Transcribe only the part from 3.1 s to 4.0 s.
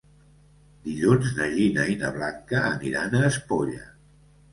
a Espolla.